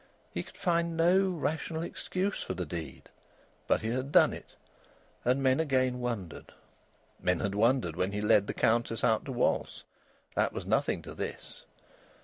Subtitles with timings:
[0.33, 3.09] He could find no rational excuse for the deed.
[3.67, 4.55] But he had done it.
[5.23, 6.53] And men again wondered.
[7.19, 9.83] Men had wondered when he led the Countess out to waltz.
[10.33, 11.65] That was nothing to this.